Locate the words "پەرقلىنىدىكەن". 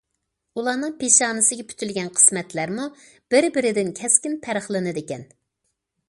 4.47-5.27